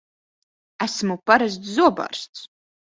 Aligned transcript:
Esmu 0.87 1.19
parasts 1.31 1.77
zobārsts! 1.77 2.47